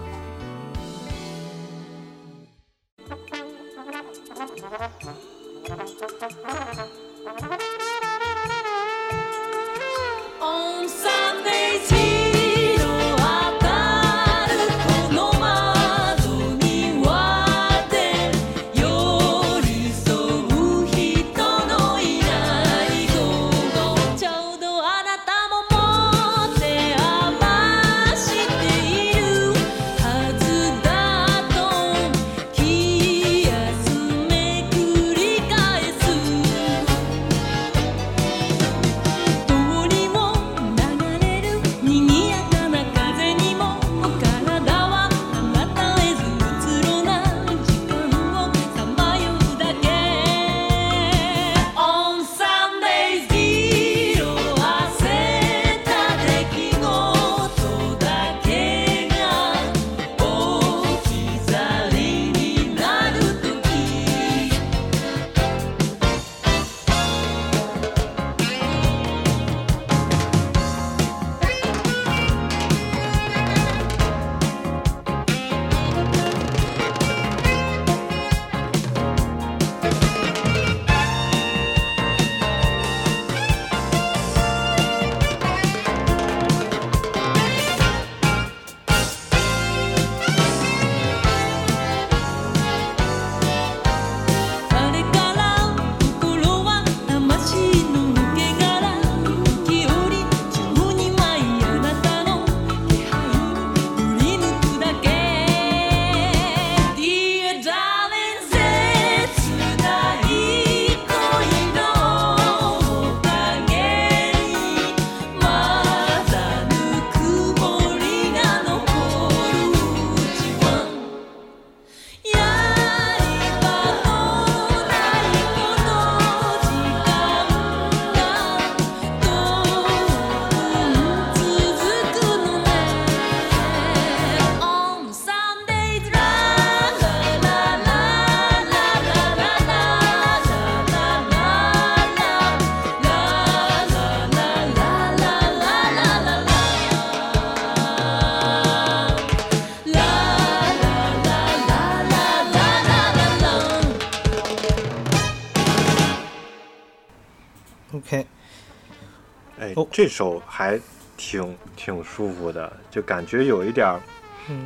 [159.99, 160.78] 这首还
[161.16, 164.01] 挺挺舒服的，就感觉有一点儿，
[164.49, 164.64] 嗯，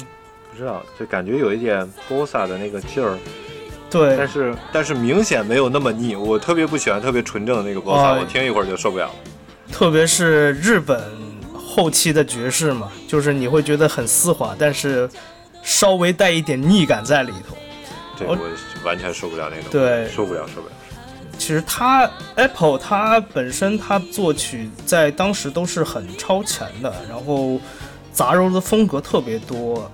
[0.50, 3.16] 不知道，就感觉有一点 bossa 的那个劲儿，
[3.90, 6.14] 对，但是但是明显没有那么腻。
[6.14, 9.14] 我特别不喜欢特别纯正的那个 bossa，、哎我听一会儿就受不了了。
[9.72, 11.02] 特别是日本
[11.54, 15.08] 后期的爵士嘛，就是你会觉得很丝滑，但是
[15.62, 17.56] 稍微带一点腻感在里头。
[18.18, 18.36] 对我
[18.84, 20.74] 完全受不了那种，对受不了，受不了。
[21.38, 27.58] 其实他 Apple 它本身它作曲在当时都是很超前的，然后
[28.12, 29.90] 杂糅的风格特别多，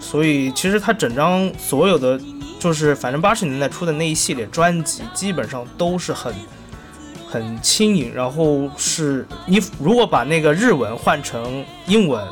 [0.00, 2.20] 所以其实它整张所有的
[2.58, 6.34] 就是反正八十年代出的那一系列专辑，基本上都是很
[7.28, 12.26] 很轻盈，然后是你如果把那个日文换成英文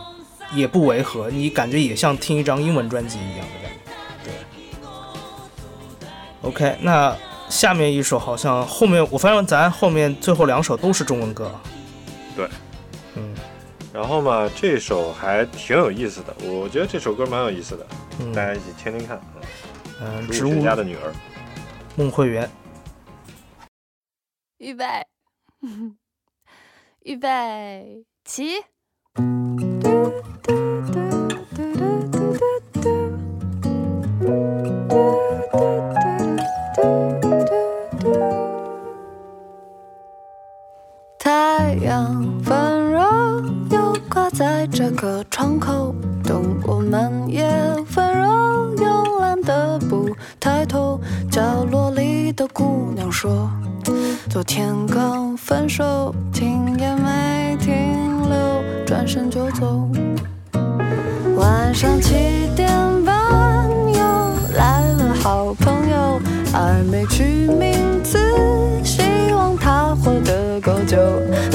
[0.53, 3.93] 也不违和，你感觉也像听一张英文专辑一样的感觉。
[4.24, 4.32] 对
[6.51, 7.16] ，OK，那。
[7.51, 11.53] 下面一首好像后面我发现咱后面最后两首都是中文歌，
[12.36, 12.48] 对，
[13.16, 13.34] 嗯。
[13.92, 17.86] 然后嘛，这首还挺有意思的，我觉得这首歌蛮有意思的，
[18.20, 18.32] 嗯。
[18.32, 19.20] 大家一起听听看。
[20.01, 21.12] 嗯，植物学家的女儿，
[21.96, 22.48] 孟慧圆，
[24.57, 24.84] 预备，
[27.03, 28.64] 预备，起。
[44.41, 47.45] 在这个窗口，等我们也
[47.95, 50.09] 温柔慵懒的不
[50.41, 50.99] 抬头。
[51.30, 53.51] 角落里的姑娘说，
[54.30, 57.70] 昨天刚分手，停也没停
[58.30, 59.86] 留，转身就走。
[61.36, 62.70] 晚上七点
[63.05, 64.01] 半又
[64.57, 66.18] 来了好朋友，
[66.51, 68.18] 还没取名字，
[68.82, 69.03] 希
[69.34, 70.97] 望他活得够久。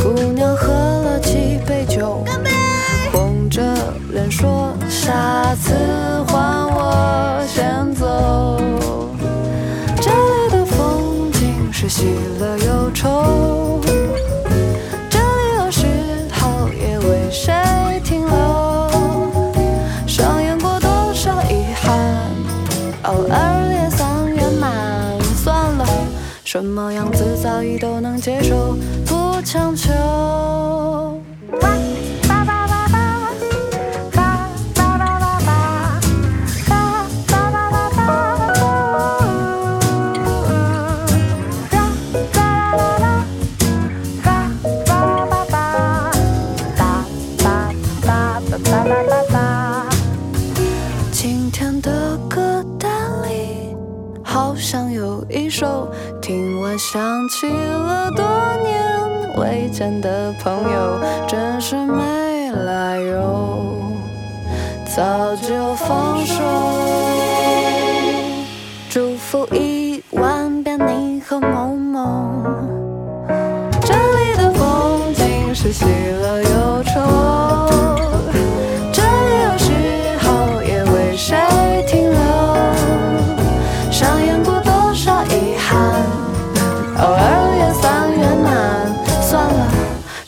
[0.04, 2.55] 姑娘喝了几杯酒，红
[3.56, 3.64] 着
[4.12, 5.74] 脸说下次
[6.28, 8.60] 换我先走。
[9.96, 12.04] 这里的风景是喜
[12.38, 13.80] 乐忧愁
[15.10, 15.88] 这里有时
[16.34, 17.54] 候也为谁
[18.04, 18.36] 停留。
[20.06, 21.98] 上演过多少遗憾
[23.04, 25.88] 偶尔也算圆满算了。
[26.44, 28.76] 什么样子早已都能接受
[29.06, 30.65] 不强求。
[56.96, 58.24] 想起了多
[58.64, 63.76] 年未见的朋友，真是没来由，
[64.96, 66.42] 早就放手。
[68.90, 72.42] 祝福一万遍你和某某，
[73.82, 76.44] 这里的风景是喜乐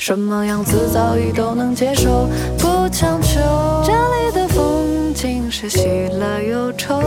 [0.08, 3.41] 什么样子早已都能接受，不强求。
[3.86, 7.01] 这里的风景是喜乐忧愁，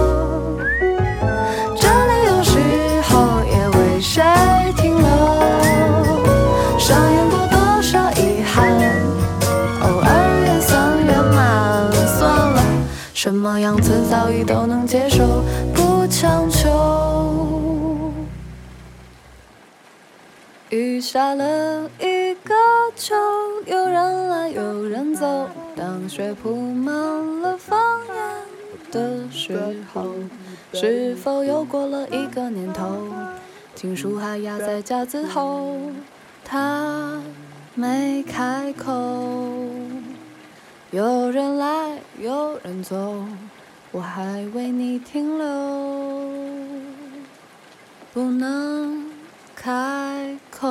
[1.80, 2.58] 这里有时
[3.08, 4.22] 候也为谁
[4.76, 5.08] 停留，
[6.78, 8.70] 上演过多少遗憾。
[9.80, 10.08] 偶尔
[10.44, 11.90] 也算圆满。
[12.18, 12.62] 算了，
[13.14, 15.42] 什么样子早已都能接受，
[15.72, 16.68] 不强求。
[20.68, 21.90] 雨下了
[23.10, 23.16] 秋，
[23.66, 25.48] 有人来有人走。
[25.74, 26.94] 当雪铺满
[27.40, 28.14] 了房檐
[28.92, 29.58] 的时
[29.92, 30.14] 候，
[30.72, 33.12] 是否又过了一个年头？
[33.74, 35.90] 情书还压在架子后，
[36.44, 37.20] 他
[37.74, 38.92] 没开口。
[40.92, 43.24] 有人来，有人走，
[43.90, 46.30] 我还为你停留，
[48.12, 49.10] 不能
[49.56, 50.68] 开口。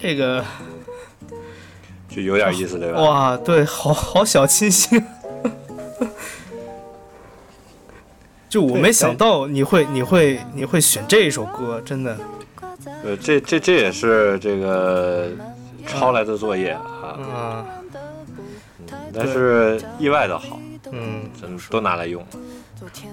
[0.00, 0.44] 这个
[2.08, 3.00] 就有点意思，对吧？
[3.00, 5.04] 哇，对，好好小清新。
[8.48, 12.18] 就我没想到你会你会你会选这一首歌，真的，
[13.04, 15.30] 呃，这这这也是这个
[15.86, 17.64] 抄来的作业啊，嗯
[19.12, 20.58] 但是意外的好，
[20.90, 22.28] 嗯，真都拿来用了。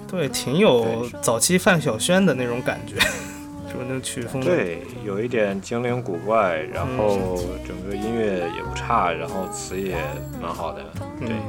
[0.08, 2.96] 对，挺有早期范晓萱的那种感觉，
[3.72, 9.96] 就是那曲风。，对，有一点精灵古怪，然后整个音乐也不差，然后词也
[10.40, 10.82] 蛮好的。
[11.20, 11.42] 对，嗯。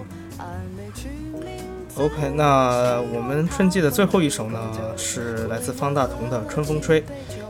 [1.96, 4.60] OK，那我们春季的最后一首呢，
[4.96, 7.02] 是来自方大同的《春风吹》，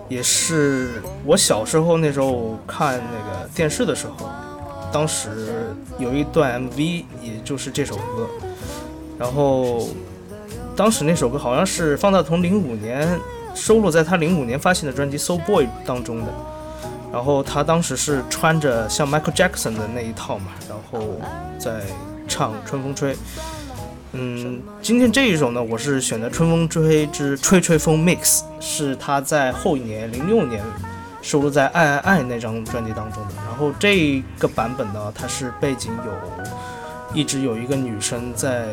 [0.07, 4.27] 也是我小时候那时候看那个电视的时候，
[4.91, 8.27] 当时有一段 MV，也就是这首歌。
[9.19, 9.87] 然后
[10.75, 13.19] 当时那首歌好像是方大同零五年
[13.59, 16.27] 收录在他零五年发行的专辑《So Boy》当中的。
[17.11, 21.19] 然后他当时是穿着像 Michael Jackson 的那一套嘛，然后
[21.57, 21.81] 在
[22.27, 23.13] 唱《春风吹》。
[24.13, 30.63] 嗯，今天这一首呢，我是选的《春风吹之吹吹风 Mix》，是他在后一年零六年
[31.21, 33.33] 收录在《爱爱爱》那张专辑当中的。
[33.45, 36.11] 然后这个版本呢，它是背景有
[37.13, 38.67] 一直有一个女生在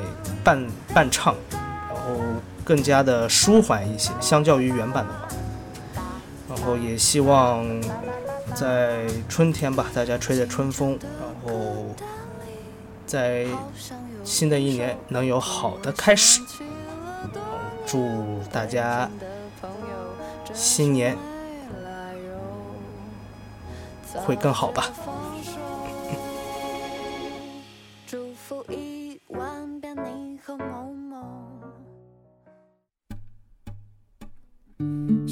[0.45, 0.63] 伴
[0.95, 1.35] 伴唱，
[2.67, 5.29] 更加的舒缓一些，相较于原版的话。
[6.49, 7.65] 然后也希望
[8.57, 11.95] 在春天吧，大家吹着春风，然后
[13.07, 13.47] 在
[14.25, 16.41] 新的一年能有好的开始。
[17.87, 19.09] 祝大家
[20.53, 21.17] 新年
[24.13, 24.91] 会更好吧。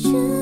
[0.04, 0.33] 吹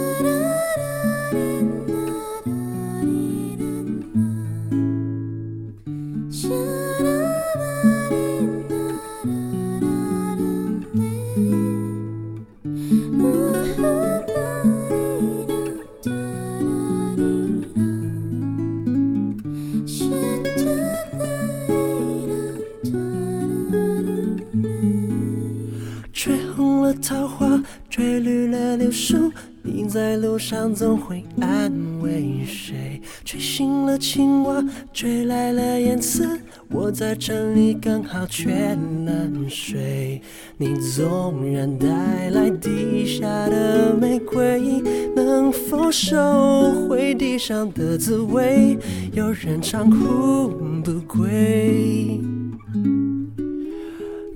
[29.92, 31.70] 在路上总会安
[32.00, 32.98] 慰谁？
[33.26, 36.26] 吹醒了青蛙，吹来了燕子。
[36.70, 38.74] 我在城里刚好缺
[39.04, 40.22] 冷水。
[40.56, 44.80] 你纵然带来地下的玫瑰，
[45.14, 48.78] 能否收回地上的滋味？
[49.12, 50.48] 有人长哭
[50.82, 52.18] 不归。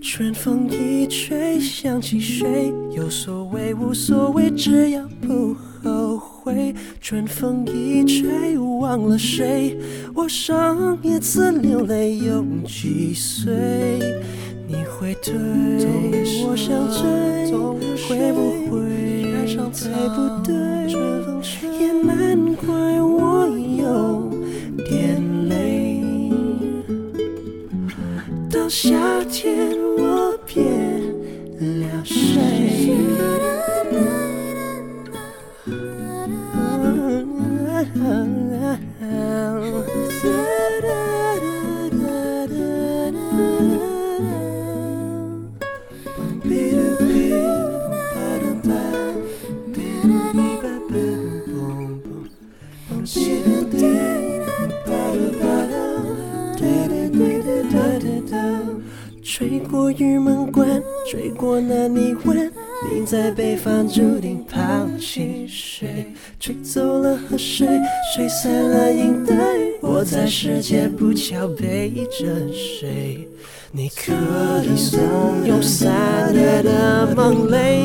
[0.08, 2.72] 春风一吹，想起谁？
[2.92, 5.52] 有所谓无所谓，只要不
[5.82, 6.72] 后悔。
[7.00, 9.76] 春风一吹，忘了谁？
[10.14, 13.52] 我上一次流泪有几岁？
[14.68, 15.34] 你会对，
[16.46, 17.50] 我想追，
[18.06, 18.78] 会不会？
[19.72, 20.54] 对不对？
[21.80, 22.15] 也难
[70.46, 73.26] 世界不巧背着谁？
[73.72, 74.12] 你可
[74.62, 75.02] 以怂
[75.44, 77.82] 恿散热的梦泪，